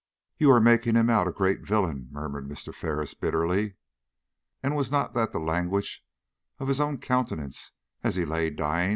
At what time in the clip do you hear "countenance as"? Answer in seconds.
6.97-8.15